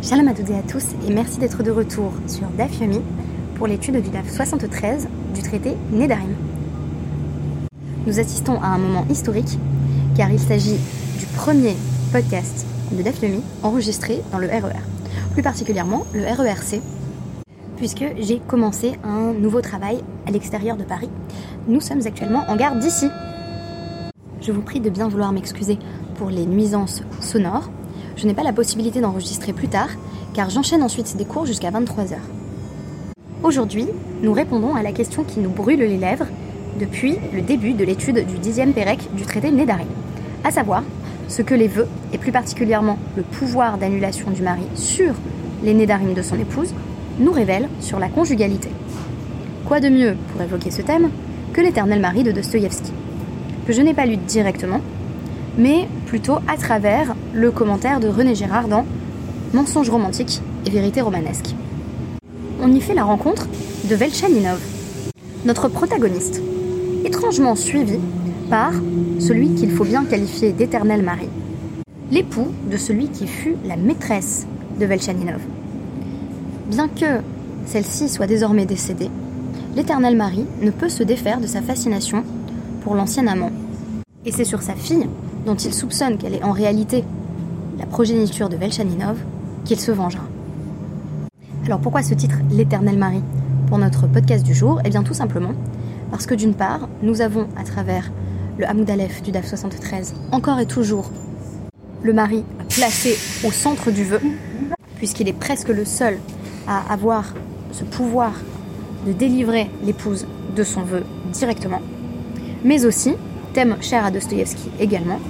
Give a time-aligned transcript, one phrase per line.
[0.00, 3.00] Shalom à toutes et à tous et merci d'être de retour sur DAF Yomi
[3.56, 6.36] pour l'étude du DAF 73 du traité Nedarim.
[8.06, 9.58] Nous assistons à un moment historique
[10.16, 10.78] car il s'agit
[11.18, 11.74] du premier
[12.12, 14.78] podcast de DAF Yomi enregistré dans le RER,
[15.32, 16.80] plus particulièrement le RERC,
[17.76, 21.10] puisque j'ai commencé un nouveau travail à l'extérieur de Paris.
[21.66, 23.08] Nous sommes actuellement en gare d'ici.
[24.40, 25.76] Je vous prie de bien vouloir m'excuser
[26.14, 27.68] pour les nuisances sonores
[28.18, 29.90] je n'ai pas la possibilité d'enregistrer plus tard,
[30.34, 32.16] car j'enchaîne ensuite des cours jusqu'à 23h.
[33.44, 33.86] Aujourd'hui,
[34.22, 36.26] nous répondons à la question qui nous brûle les lèvres
[36.80, 39.86] depuis le début de l'étude du dixième Pérec du traité Nédarim,
[40.42, 40.82] à savoir
[41.28, 45.14] ce que les vœux, et plus particulièrement le pouvoir d'annulation du mari sur
[45.62, 46.74] les Nédarim de son épouse,
[47.20, 48.70] nous révèlent sur la conjugalité.
[49.64, 51.10] Quoi de mieux pour évoquer ce thème
[51.52, 52.92] que l'éternel mari de Dostoïevski,
[53.64, 54.80] que je n'ai pas lu directement,
[55.56, 58.86] mais plutôt à travers le commentaire de René Gérard dans
[59.52, 61.54] Mensonge romantique et vérité romanesque.
[62.62, 63.46] On y fait la rencontre
[63.88, 64.58] de Velchaninov,
[65.44, 66.40] notre protagoniste,
[67.04, 67.98] étrangement suivi
[68.48, 68.72] par
[69.20, 71.28] celui qu'il faut bien qualifier d'éternel mari,
[72.10, 74.46] l'époux de celui qui fut la maîtresse
[74.80, 75.40] de Velchaninov.
[76.70, 77.20] Bien que
[77.66, 79.10] celle-ci soit désormais décédée,
[79.76, 82.24] l'éternel mari ne peut se défaire de sa fascination
[82.82, 83.52] pour l'ancien amant.
[84.24, 85.06] Et c'est sur sa fille
[85.48, 87.04] dont il soupçonne qu'elle est en réalité
[87.78, 89.16] la progéniture de Velchaninov,
[89.64, 90.24] qu'il se vengera.
[91.64, 93.22] Alors pourquoi ce titre L'éternel mari
[93.66, 94.78] pour notre podcast du jour?
[94.84, 95.52] Eh bien tout simplement
[96.10, 98.10] parce que d'une part, nous avons à travers
[98.58, 101.10] le Hamoud Aleph du DAF 73 encore et toujours
[102.02, 104.20] le mari placé au centre du vœu,
[104.96, 106.18] puisqu'il est presque le seul
[106.66, 107.32] à avoir
[107.72, 108.32] ce pouvoir
[109.06, 111.80] de délivrer l'épouse de son vœu directement,
[112.64, 113.14] mais aussi,
[113.54, 115.20] thème cher à Dostoïevski également,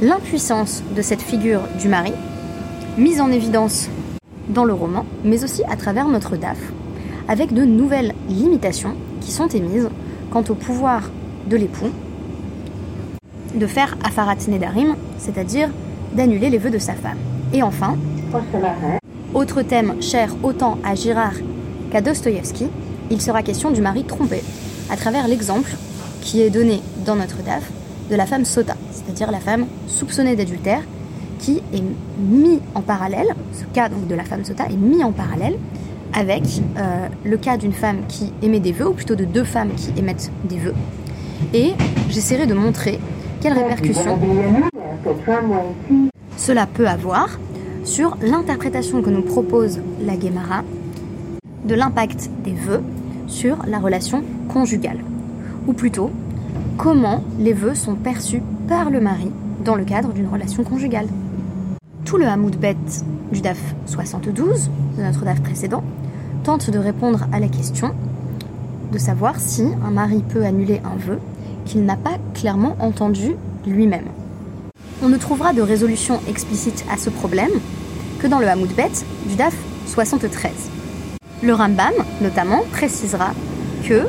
[0.00, 2.12] l'impuissance de cette figure du mari,
[2.98, 3.88] mise en évidence
[4.48, 6.58] dans le roman, mais aussi à travers notre DAF,
[7.28, 9.88] avec de nouvelles limitations qui sont émises
[10.30, 11.10] quant au pouvoir
[11.48, 11.90] de l'époux
[13.54, 15.68] de faire Afarat Nedarim, c'est-à-dire
[16.14, 17.18] d'annuler les vœux de sa femme.
[17.52, 17.96] Et enfin,
[19.34, 21.34] autre thème cher autant à Girard
[21.90, 22.68] qu'à Dostoïevski,
[23.10, 24.42] il sera question du mari trompé,
[24.90, 25.70] à travers l'exemple
[26.22, 27.70] qui est donné dans notre DAF
[28.10, 28.74] de la femme sota,
[29.04, 30.82] c'est-à-dire la femme soupçonnée d'adultère,
[31.38, 31.82] qui est
[32.18, 35.56] mis en parallèle, ce cas donc de la femme sota est mis en parallèle
[36.14, 36.42] avec
[36.76, 39.92] euh, le cas d'une femme qui émet des vœux, ou plutôt de deux femmes qui
[39.98, 40.74] émettent des vœux.
[41.54, 41.72] Et
[42.10, 43.00] j'essaierai de montrer
[43.40, 44.18] quelles répercussions
[46.36, 47.38] cela peut avoir
[47.84, 50.62] sur l'interprétation que nous propose la Guémara
[51.64, 52.82] de l'impact des vœux
[53.26, 54.98] sur la relation conjugale.
[55.66, 56.10] Ou plutôt,
[56.76, 58.42] comment les vœux sont perçus
[58.90, 59.30] le mari
[59.64, 61.06] dans le cadre d'une relation conjugale.
[62.04, 65.84] Tout le hamoud bête du DAF 72, de notre DAF précédent,
[66.42, 67.94] tente de répondre à la question
[68.90, 71.18] de savoir si un mari peut annuler un vœu
[71.64, 74.06] qu'il n'a pas clairement entendu lui-même.
[75.02, 77.52] On ne trouvera de résolution explicite à ce problème
[78.18, 79.54] que dans le hamoud bête du DAF
[79.86, 80.50] 73.
[81.42, 83.30] Le Rambam, notamment, précisera
[83.84, 84.06] que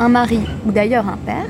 [0.00, 1.46] un mari ou d'ailleurs un père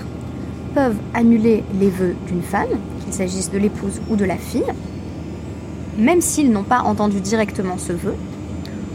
[0.75, 2.69] peuvent annuler les vœux d'une femme,
[3.05, 4.73] qu'il s'agisse de l'épouse ou de la fille,
[5.99, 8.15] même s'ils n'ont pas entendu directement ce vœu,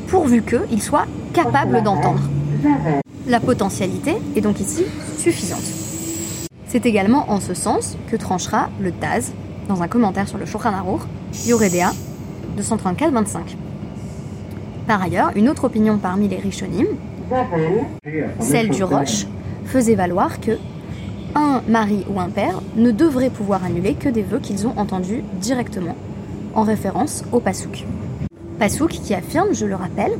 [0.07, 2.21] pourvu qu'ils soient capables d'entendre.
[3.27, 4.83] La potentialité est donc ici
[5.17, 5.63] suffisante.
[6.67, 9.31] C'est également en ce sens que tranchera le Taz
[9.67, 11.01] dans un commentaire sur le Shulchan Aruch,
[11.45, 11.91] Yoredea
[12.57, 13.39] 234-25.
[14.87, 16.87] Par ailleurs, une autre opinion parmi les Rishonim,
[18.39, 19.27] celle du Roche,
[19.65, 20.57] faisait valoir que
[21.35, 25.23] un mari ou un père ne devrait pouvoir annuler que des vœux qu'ils ont entendus
[25.39, 25.95] directement,
[26.55, 27.85] en référence au Pasouk.
[28.59, 30.17] Pasouk qui affirme, je le rappelle,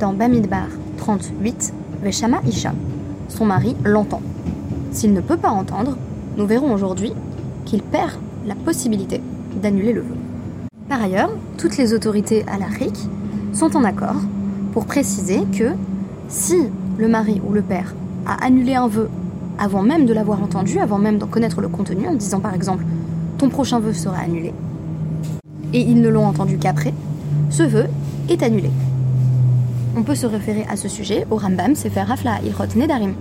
[0.00, 2.72] dans Bamidbar 38, Veshama Isha,
[3.28, 4.22] son mari l'entend.
[4.92, 5.96] S'il ne peut pas entendre,
[6.36, 7.12] nous verrons aujourd'hui
[7.64, 8.12] qu'il perd
[8.46, 9.20] la possibilité
[9.62, 10.16] d'annuler le vœu.
[10.88, 13.08] Par ailleurs, toutes les autorités à l'Afrique
[13.52, 14.16] sont en accord
[14.72, 15.70] pour préciser que
[16.28, 16.56] si
[16.98, 17.94] le mari ou le père
[18.26, 19.08] a annulé un vœu
[19.58, 22.84] avant même de l'avoir entendu, avant même d'en connaître le contenu, en disant par exemple
[23.38, 24.52] ton prochain vœu sera annulé,
[25.72, 26.94] et ils ne l'ont entendu qu'après,
[27.50, 27.86] ce vœu
[28.28, 28.70] est annulé.
[29.96, 33.14] On peut se référer à ce sujet au Rambam Sefer Hafla Ilchot Nedarim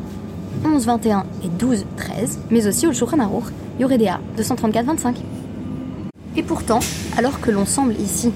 [0.66, 3.46] 11, 21 et 12, 13, mais aussi au Shulchan Aruch
[3.80, 5.18] Yoredea 234, 25.
[6.36, 6.80] Et pourtant,
[7.18, 8.32] alors que l'on semble ici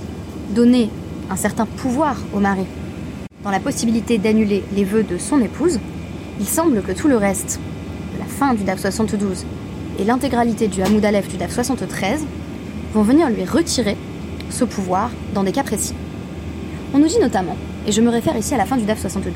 [0.53, 0.89] donner
[1.29, 2.65] un certain pouvoir au mari
[3.43, 5.79] dans la possibilité d'annuler les vœux de son épouse,
[6.39, 7.59] il semble que tout le reste
[8.27, 9.45] fin du DAF 72
[9.99, 12.25] et l'intégralité du Hamoud Aleph du DAF 73
[12.93, 13.97] vont venir lui retirer
[14.49, 15.93] ce pouvoir dans des cas précis.
[16.93, 19.33] On nous dit notamment, et je me réfère ici à la fin du DAF 72,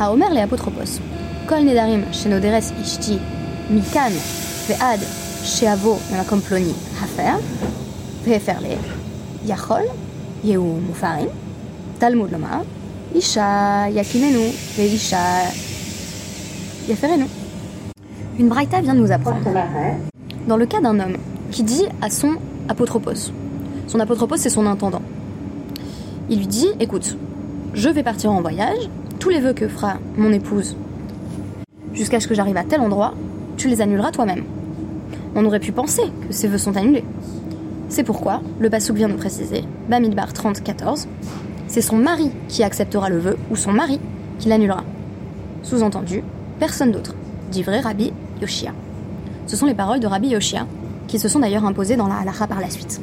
[0.00, 1.00] à Omer les apotropos,
[1.46, 3.18] Kol Nedarim Shenoderes Ishti
[3.70, 4.12] Mikan
[4.68, 5.00] Ve'ad
[5.44, 5.98] Sheavo
[6.46, 7.38] Ploni Hafer
[8.24, 8.76] Ve'eferle
[9.46, 9.84] Yachol
[10.44, 11.28] Yehu Mufarin
[11.98, 12.62] Talmud Lomar
[13.14, 15.16] Isha Yakinenu Ve'isha
[16.88, 17.26] Yaferenu
[18.38, 19.38] Une braïta vient de nous apprendre.
[20.46, 21.16] Dans le cas d'un homme
[21.50, 22.36] qui dit à son
[22.68, 23.32] apotropos,
[23.88, 25.02] son apotropos c'est son intendant,
[26.30, 27.16] il lui dit Écoute,
[27.74, 28.88] je vais partir en voyage,
[29.18, 30.76] tous les vœux que fera mon épouse
[31.94, 33.14] jusqu'à ce que j'arrive à tel endroit,
[33.56, 34.44] tu les annuleras toi-même.
[35.34, 37.04] On aurait pu penser que ces vœux sont annulés.
[37.88, 41.08] C'est pourquoi le Passouk vient de préciser, Bamidbar 30, 14,
[41.66, 43.98] c'est son mari qui acceptera le vœu ou son mari
[44.38, 44.84] qui l'annulera.
[45.64, 46.22] Sous-entendu,
[46.60, 47.16] personne d'autre,
[47.50, 48.72] dit vrai Rabbi Yoshia.
[49.46, 50.66] Ce sont les paroles de Rabbi Yoshia,
[51.06, 53.00] qui se sont d'ailleurs imposées dans la halacha par la suite.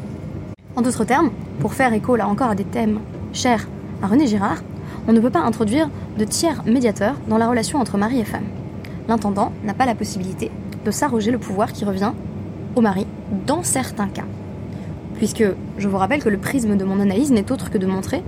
[0.75, 2.99] En d'autres termes, pour faire écho là encore à des thèmes
[3.33, 3.67] chers
[4.01, 4.61] à René Girard,
[5.07, 8.45] on ne peut pas introduire de tiers médiateur dans la relation entre mari et femme.
[9.07, 10.51] L'intendant n'a pas la possibilité
[10.83, 12.11] de s'arroger le pouvoir qui revient
[12.75, 13.05] au mari
[13.45, 14.25] dans certains cas.
[15.15, 15.45] Puisque
[15.77, 18.23] je vous rappelle que le prisme de mon analyse n'est autre que de montrer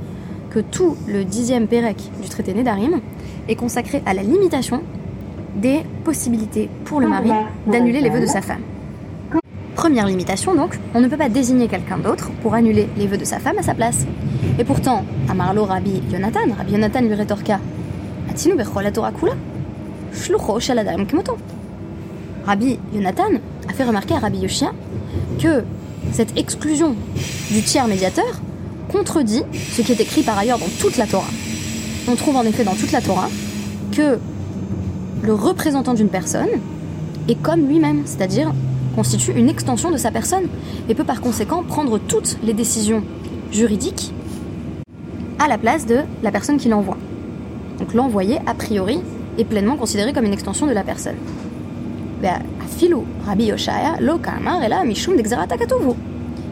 [0.49, 3.01] que tout le dixième pérec du traité Nédarim
[3.47, 4.81] est consacré à la limitation
[5.57, 7.31] des possibilités pour le mari
[7.65, 8.61] d'annuler les vœux de sa femme.
[9.75, 13.25] Première limitation donc, on ne peut pas désigner quelqu'un d'autre pour annuler les vœux de
[13.25, 14.05] sa femme à sa place.
[14.59, 17.59] Et pourtant, à Marlo Rabbi Yonatan, Rabbi Yonatan lui rétorqua.
[22.45, 23.23] Rabbi Yonatan
[23.69, 24.71] a fait remarquer à Rabbi Yoshia
[25.39, 25.63] que
[26.11, 26.95] cette exclusion
[27.51, 28.41] du tiers médiateur
[28.91, 31.27] contredit ce qui est écrit par ailleurs dans toute la Torah.
[32.09, 33.29] On trouve en effet dans toute la Torah
[33.91, 34.17] que
[35.27, 36.47] le représentant d'une personne
[37.27, 38.53] est comme lui-même, c'est-à-dire
[38.95, 40.45] constitue une extension de sa personne
[40.87, 43.03] et peut par conséquent prendre toutes les décisions
[43.51, 44.13] juridiques
[45.37, 46.97] à la place de la personne qui l'envoie.
[47.77, 49.01] Donc l'envoyé, a priori,
[49.37, 51.17] est pleinement considéré comme une extension de la personne.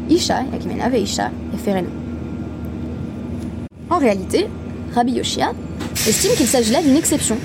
[0.08, 1.32] Isha yakimena veisha.
[3.90, 4.48] En réalité,
[4.94, 5.54] Rabbi Yoshia
[6.08, 7.38] estime qu'il s'agit là d'une exception,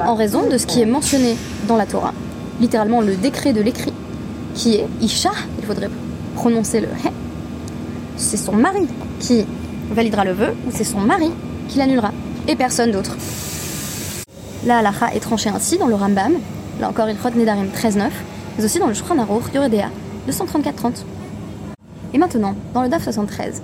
[0.00, 2.12] en raison de ce qui est mentionné dans la Torah,
[2.60, 3.92] littéralement le décret de l'écrit,
[4.54, 5.90] qui est Isha, il faudrait
[6.34, 7.10] prononcer le He,
[8.16, 8.86] c'est son mari
[9.18, 9.44] qui
[9.90, 11.30] validera le vœu, ou c'est son mari
[11.68, 12.12] qui l'annulera,
[12.46, 13.16] et personne d'autre.
[14.64, 16.34] La halacha est tranchée ainsi dans le Rambam,
[16.80, 18.10] là encore il Ilchot Nedarim 13.9,
[18.56, 19.90] mais aussi dans le Shulchan Aruch Yoredea
[20.30, 21.04] 234.30.
[22.12, 23.60] Et maintenant, dans le DAF 73,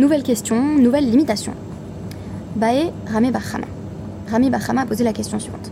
[0.00, 1.54] nouvelle question, nouvelle limitation.
[2.56, 3.66] Bae Rame Bachama.
[4.30, 5.70] Rami Bachama a posé la question suivante.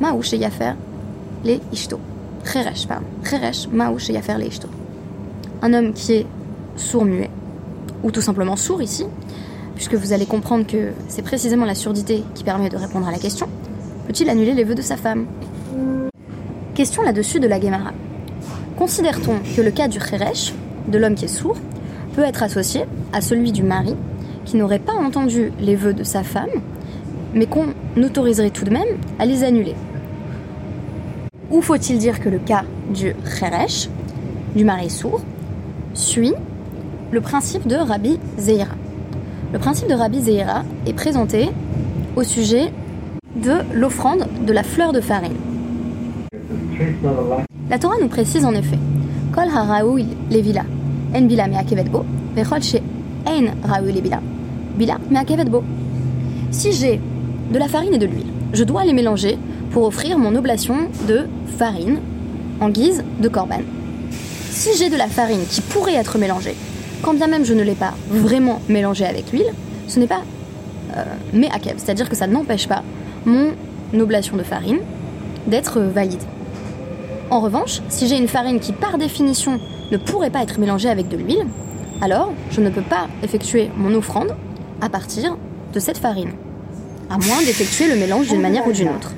[0.00, 0.74] Maou Yafer
[1.44, 1.98] les Ishto.
[2.44, 3.06] Cheresh, pardon.
[3.22, 4.68] Cheresh Maou Yafer les Ishto.
[5.62, 6.26] Un homme qui est
[6.76, 7.30] sourd-muet,
[8.02, 9.06] ou tout simplement sourd ici,
[9.74, 13.18] puisque vous allez comprendre que c'est précisément la surdité qui permet de répondre à la
[13.18, 13.46] question,
[14.06, 15.26] peut-il annuler les vœux de sa femme?
[16.74, 17.92] Question là-dessus de la Gemara.
[18.76, 20.52] Considère-t-on que le cas du Cheresh,
[20.88, 21.56] de l'homme qui est sourd,
[22.14, 23.94] peut être associé à celui du mari
[24.44, 26.50] qui n'aurait pas entendu les vœux de sa femme,
[27.34, 27.66] mais qu'on
[27.96, 29.74] autoriserait tout de même à les annuler.
[31.50, 33.88] Ou faut-il dire que le cas du Cheresh,
[34.56, 35.20] du mari sourd,
[35.92, 36.34] suit
[37.10, 38.74] le principe de Rabbi Zeira?
[39.52, 41.50] Le principe de Rabbi Zeira est présenté
[42.16, 42.72] au sujet
[43.36, 45.34] de l'offrande de la fleur de farine.
[47.70, 48.78] La Torah nous précise en effet
[56.50, 57.00] Si j'ai
[57.50, 59.38] de la farine et de l'huile, je dois les mélanger
[59.70, 61.26] pour offrir mon oblation de
[61.58, 62.00] farine
[62.60, 63.60] en guise de korban.
[64.50, 66.54] Si j'ai de la farine qui pourrait être mélangée,
[67.02, 69.52] quand bien même je ne l'ai pas vraiment mélangée avec l'huile,
[69.88, 70.22] ce n'est pas
[70.96, 72.82] euh, me'akev, c'est-à-dire que ça n'empêche pas
[73.26, 73.52] mon
[73.98, 74.78] oblation de farine
[75.46, 76.22] d'être valide.
[77.30, 79.58] En revanche, si j'ai une farine qui par définition
[79.90, 81.46] ne pourrait pas être mélangée avec de l'huile,
[82.00, 84.34] alors je ne peux pas effectuer mon offrande
[84.80, 85.36] à partir
[85.72, 86.30] de cette farine,
[87.10, 89.12] à moins d'effectuer le mélange d'une manière ou d'une autre.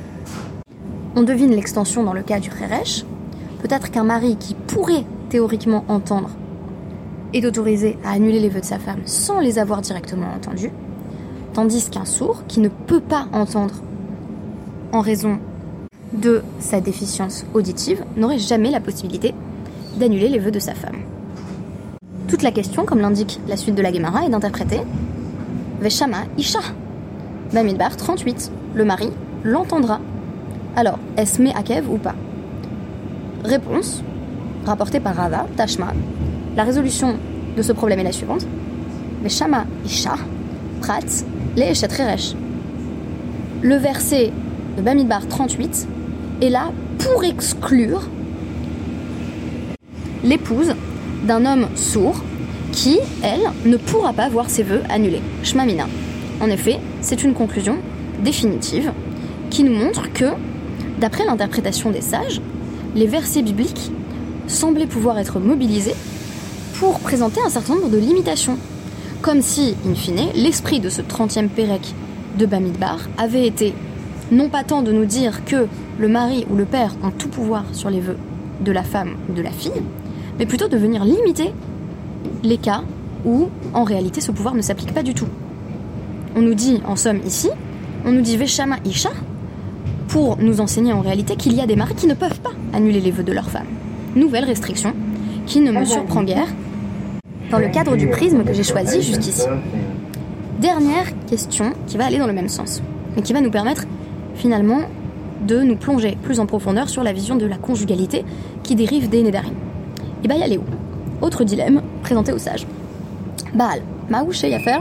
[1.14, 3.04] On devine l'extension dans le cas du Kheresh.
[3.62, 6.30] Peut-être qu'un mari qui pourrait théoriquement entendre
[7.32, 10.70] est autorisé à annuler les vœux de sa femme sans les avoir directement entendus,
[11.54, 13.74] tandis qu'un sourd qui ne peut pas entendre
[14.92, 15.38] en raison
[16.12, 19.34] de sa déficience auditive n'aurait jamais la possibilité
[19.98, 20.98] d'annuler les vœux de sa femme.
[22.28, 24.80] Toute la question, comme l'indique la suite de la Gemara, est d'interpréter
[25.80, 26.60] Veshama Isha.
[27.52, 28.50] Bamidbar 38.
[28.74, 29.10] Le mari
[29.44, 30.00] l'entendra.
[30.74, 32.14] Alors, est-ce Akev ou pas?
[33.44, 34.02] Réponse,
[34.66, 35.92] rapportée par Rava, Tashma.
[36.56, 37.16] La résolution
[37.56, 38.46] de ce problème est la suivante.
[39.24, 40.16] Isha,
[41.56, 42.34] Eshetreresh.
[43.62, 44.32] Le verset
[44.76, 45.88] de Bamidbar 38
[46.42, 48.02] est là pour exclure
[50.24, 50.74] l'épouse
[51.24, 52.16] d'un homme sourd
[52.72, 55.22] qui, elle, ne pourra pas voir ses vœux annulés.
[55.42, 55.86] Shmamina.
[56.40, 57.76] En effet, c'est une conclusion
[58.22, 58.92] définitive
[59.50, 60.26] qui nous montre que,
[60.98, 62.40] d'après l'interprétation des sages,
[62.94, 63.90] les versets bibliques
[64.46, 65.94] semblaient pouvoir être mobilisés
[66.74, 68.58] pour présenter un certain nombre de limitations.
[69.22, 71.94] Comme si, in fine, l'esprit de ce 30e Pérec
[72.38, 73.74] de Bamidbar avait été
[74.30, 75.66] non pas tant de nous dire que
[75.98, 78.18] le mari ou le père ont tout pouvoir sur les vœux
[78.60, 79.82] de la femme ou de la fille,
[80.38, 81.52] mais plutôt de venir limiter
[82.42, 82.82] les cas
[83.24, 85.28] où, en réalité, ce pouvoir ne s'applique pas du tout.
[86.38, 87.48] On nous dit, en somme, ici,
[88.04, 89.08] on nous dit Veshama Isha,
[90.08, 93.00] pour nous enseigner en réalité qu'il y a des maris qui ne peuvent pas annuler
[93.00, 93.64] les vœux de leur femme.
[94.14, 94.92] Nouvelle restriction
[95.46, 96.48] qui ne me surprend guère
[97.50, 99.46] dans le cadre du prisme que j'ai choisi jusqu'ici.
[100.60, 102.82] Dernière question qui va aller dans le même sens,
[103.16, 103.84] mais qui va nous permettre
[104.34, 104.82] finalement
[105.46, 108.26] de nous plonger plus en profondeur sur la vision de la conjugalité
[108.62, 109.54] qui dérive des Nédarim.
[110.22, 110.60] Et bah, y
[111.22, 112.66] Autre dilemme présenté aux sages.
[113.54, 114.80] Baal, Maouché Yafer,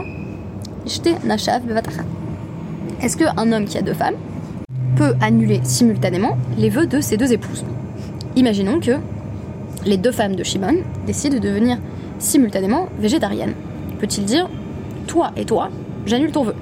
[3.02, 4.14] Est-ce qu'un homme qui a deux femmes
[4.94, 7.64] peut annuler simultanément les vœux de ses deux épouses?
[8.36, 8.92] Imaginons que
[9.84, 11.78] les deux femmes de Shimon décident de devenir
[12.20, 13.54] simultanément végétariennes.
[13.98, 14.48] Peut-il dire
[15.08, 15.70] Toi et toi,
[16.06, 16.54] j'annule ton vœu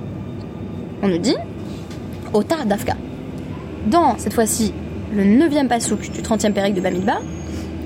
[1.03, 1.37] On nous dit
[2.33, 2.97] Ota Dafka.
[3.91, 4.73] Dans cette fois-ci
[5.15, 7.21] le 9e pasouk du 30e pérec de Bamidbar,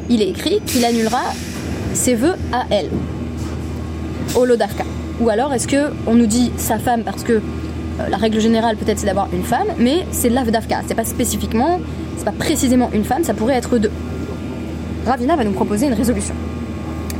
[0.08, 1.22] il est écrit qu'il annulera
[1.94, 2.90] ses vœux à elle.
[4.36, 4.84] Olodafka.
[5.20, 8.76] Ou alors est-ce que on nous dit sa femme parce que euh, la règle générale
[8.76, 10.82] peut-être c'est d'avoir une femme, mais c'est l'avdafka.
[10.86, 11.80] C'est pas spécifiquement,
[12.16, 13.90] c'est pas précisément une femme, ça pourrait être deux.
[15.06, 16.34] Ravina va nous proposer une résolution.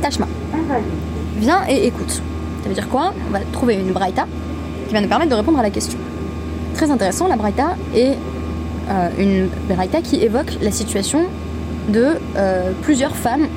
[0.01, 0.27] Tashma.
[1.39, 2.21] Viens et écoute.
[2.63, 3.13] Ça veut dire quoi?
[3.27, 4.27] On va trouver une braïta
[4.87, 5.97] qui va nous permettre de répondre à la question.
[6.75, 8.17] Très intéressant, la braïta est
[8.89, 11.23] euh, une braïta qui évoque la situation
[11.89, 13.47] de euh, plusieurs femmes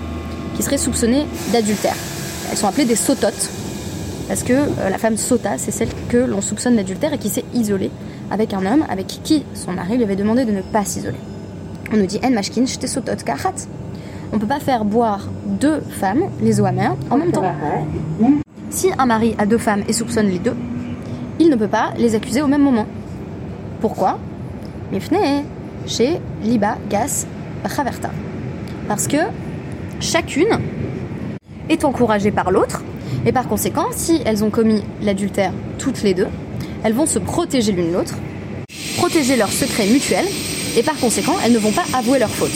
[0.57, 1.97] qui seraient soupçonnées d'adultère.
[2.51, 3.51] Elles sont appelées des sototes
[4.29, 7.45] parce que euh, la femme sota, c'est celle que l'on soupçonne d'adultère et qui s'est
[7.55, 7.91] isolée
[8.31, 11.19] avec un homme avec qui son mari lui avait demandé de ne pas s'isoler.
[11.93, 12.64] On nous dit En mashkin.
[14.33, 17.45] On ne peut pas faire boire deux femmes les eaux en même temps.
[18.71, 20.57] Si un mari a deux femmes et soupçonne les deux,
[21.38, 22.87] il ne peut pas les accuser au même moment.
[23.83, 24.19] Pourquoi?
[24.91, 25.45] Mifne
[25.87, 27.26] chez Liba Gas
[27.62, 28.11] Bachaverta.
[28.88, 29.19] Parce que
[30.00, 30.59] chacune
[31.69, 32.83] est encouragée par l'autre
[33.26, 36.28] et par conséquent, si elles ont commis l'adultère toutes les deux,
[36.85, 38.14] elles vont se protéger l'une l'autre,
[38.97, 40.25] protéger leur secret mutuel,
[40.76, 42.50] et par conséquent, elles ne vont pas avouer leur faute.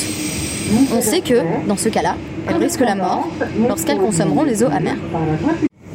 [0.92, 2.16] On sait que, dans ce cas-là,
[2.48, 3.28] elles risquent la mort
[3.68, 4.96] lorsqu'elles consommeront les eaux amères.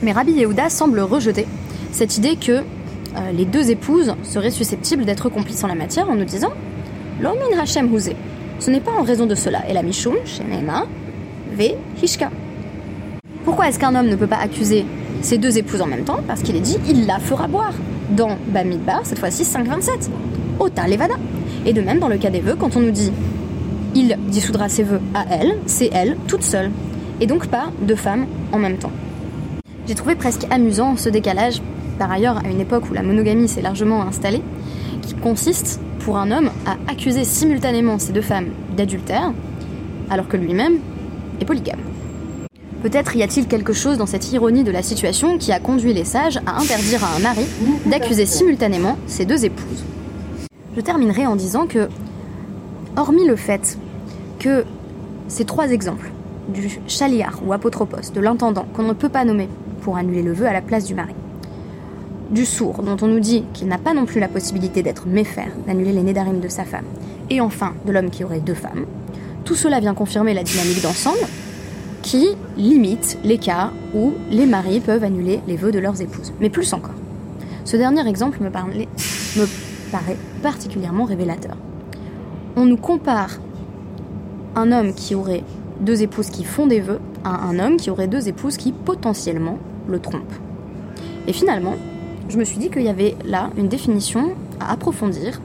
[0.01, 1.45] Mais Rabbi Yehuda semble rejeter
[1.91, 6.15] cette idée que euh, les deux épouses seraient susceptibles d'être complices en la matière en
[6.15, 6.51] nous disant
[7.19, 8.15] L'omin Hashem Huzé.
[8.59, 9.67] Ce n'est pas en raison de cela.
[9.69, 10.85] Et la Mishum, Shenema,
[11.51, 12.29] Ve Hishka.
[13.43, 14.85] Pourquoi est-ce qu'un homme ne peut pas accuser
[15.21, 16.19] ses deux épouses en même temps?
[16.27, 17.73] Parce qu'il est dit il la fera boire.
[18.11, 20.09] Dans Bamidbar, cette fois-ci 5.27.
[20.59, 21.15] Ota Levada.
[21.65, 23.11] Et de même dans le cas des vœux, quand on nous dit
[23.95, 26.71] il dissoudra ses vœux à elle, c'est elle, toute seule.
[27.19, 28.91] Et donc pas deux femmes en même temps.
[29.87, 31.61] J'ai trouvé presque amusant ce décalage,
[31.97, 34.41] par ailleurs à une époque où la monogamie s'est largement installée,
[35.01, 39.33] qui consiste pour un homme à accuser simultanément ces deux femmes d'adultère,
[40.09, 40.73] alors que lui-même
[41.39, 41.79] est polygame.
[42.81, 46.03] Peut-être y a-t-il quelque chose dans cette ironie de la situation qui a conduit les
[46.03, 47.45] sages à interdire à un mari
[47.85, 49.83] d'accuser simultanément ses deux épouses.
[50.75, 51.89] Je terminerai en disant que,
[52.97, 53.77] hormis le fait
[54.39, 54.65] que
[55.27, 56.11] ces trois exemples,
[56.49, 59.47] du chaliar ou apotropos, de l'intendant qu'on ne peut pas nommer
[59.81, 61.13] pour annuler le vœu à la place du mari,
[62.31, 65.51] du sourd dont on nous dit qu'il n'a pas non plus la possibilité d'être méfère,
[65.67, 66.85] d'annuler les nédarim de sa femme,
[67.29, 68.85] et enfin de l'homme qui aurait deux femmes,
[69.45, 71.19] tout cela vient confirmer la dynamique d'ensemble
[72.01, 76.33] qui limite les cas où les maris peuvent annuler les vœux de leurs épouses.
[76.39, 76.95] Mais plus encore.
[77.65, 79.47] Ce dernier exemple me, me
[79.91, 81.55] paraît particulièrement révélateur.
[82.55, 83.39] On nous compare
[84.55, 85.43] un homme qui aurait
[85.79, 89.57] deux épouses qui font des vœux à un homme qui aurait deux épouses qui potentiellement
[89.87, 90.21] le trompent.
[91.27, 91.75] Et finalement,
[92.29, 95.41] je me suis dit qu'il y avait là une définition à approfondir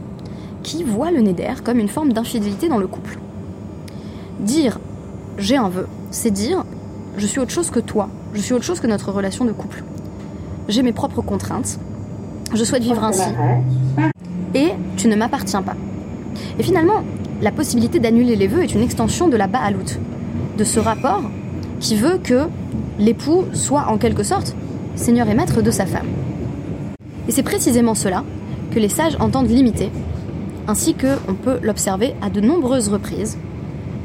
[0.63, 3.19] qui voit le néder comme une forme d'infidélité dans le couple.
[4.41, 4.79] Dire
[5.39, 6.65] j'ai un vœu, c'est dire
[7.17, 9.85] je suis autre chose que toi, je suis autre chose que notre relation de couple.
[10.69, 11.79] J'ai mes propres contraintes,
[12.55, 13.29] je souhaite vivre ainsi,
[14.55, 15.77] et tu ne m'appartiens pas.
[16.59, 17.03] Et finalement,
[17.41, 19.99] la possibilité d'annuler les vœux est une extension de la Baalout,
[20.57, 21.23] de ce rapport
[21.81, 22.49] qui veut que
[22.99, 24.55] l'époux soit en quelque sorte
[24.95, 26.07] seigneur et maître de sa femme.
[27.29, 28.25] Et c'est précisément cela
[28.71, 29.91] que les sages entendent limiter,
[30.67, 33.39] ainsi que on peut l'observer à de nombreuses reprises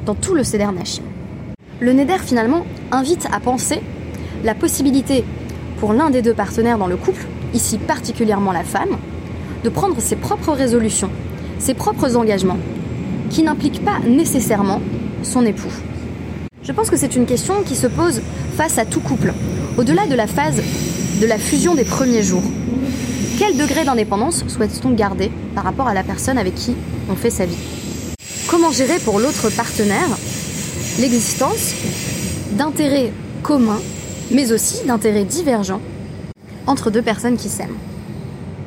[0.05, 1.03] dans tout le Seder Nashim.
[1.81, 3.81] Le Neder finalement invite à penser
[4.43, 5.25] la possibilité
[5.79, 8.99] pour l'un des deux partenaires dans le couple, ici particulièrement la femme,
[9.63, 11.09] de prendre ses propres résolutions,
[11.57, 12.59] ses propres engagements,
[13.31, 14.79] qui n'impliquent pas nécessairement
[15.23, 15.71] son époux.
[16.61, 18.21] Je pense que c'est une question qui se pose
[18.55, 19.33] face à tout couple,
[19.79, 20.61] au-delà de la phase
[21.19, 22.43] de la fusion des premiers jours.
[23.39, 26.75] Quel degré d'indépendance souhaite-t-on garder par rapport à la personne avec qui
[27.09, 27.57] on fait sa vie?
[28.47, 30.09] Comment gérer pour l'autre partenaire
[31.01, 31.73] l'existence
[32.51, 33.81] d'intérêts communs,
[34.29, 35.81] mais aussi d'intérêts divergents
[36.67, 37.79] entre deux personnes qui s'aiment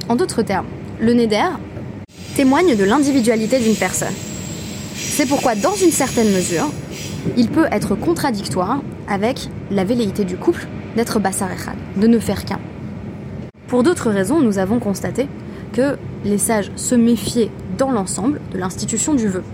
[0.09, 0.67] En d'autres termes,
[1.01, 1.47] le Neder
[2.35, 4.13] témoigne de l'individualité d'une personne.
[4.97, 6.69] C'est pourquoi, dans une certaine mesure,
[7.37, 11.51] il peut être contradictoire avec la velléité du couple d'être Bassar
[11.97, 12.59] de ne faire qu'un.
[13.69, 15.29] Pour d'autres raisons, nous avons constaté
[15.73, 19.45] que les sages se méfiaient dans l'ensemble de l'institution du vœu,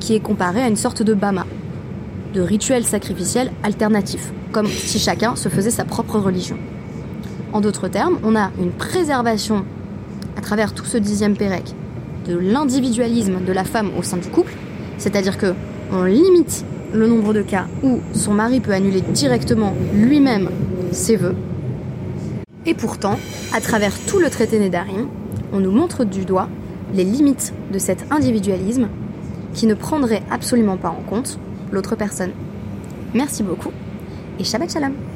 [0.00, 1.46] qui est comparée à une sorte de bama,
[2.34, 6.56] de rituel sacrificiel alternatif, comme si chacun se faisait sa propre religion.
[7.52, 9.64] En d'autres termes, on a une préservation
[10.36, 11.74] à travers tout ce dixième pérec
[12.26, 14.54] de l'individualisme de la femme au sein du couple,
[14.98, 15.54] c'est-à-dire que
[15.90, 20.50] on limite le nombre de cas où son mari peut annuler directement lui-même
[20.92, 21.36] ses vœux.
[22.66, 23.18] Et pourtant,
[23.54, 25.08] à travers tout le traité Nédarim,
[25.52, 26.48] on nous montre du doigt
[26.94, 28.88] les limites de cet individualisme
[29.54, 31.38] qui ne prendrait absolument pas en compte
[31.72, 32.32] l'autre personne.
[33.14, 33.72] Merci beaucoup
[34.38, 35.07] et Shabbat Shalom